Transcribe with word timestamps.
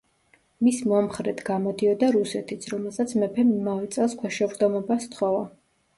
მის 0.67 0.79
მომხრედ 0.91 1.43
გამოდიოდა 1.49 2.09
რუსეთიც, 2.17 2.65
რომელსაც 2.73 3.15
მეფემ 3.25 3.53
იმავე 3.61 3.93
წელს 3.97 4.17
ქვეშევრდომობა 4.23 4.99
სთხოვა. 5.05 5.45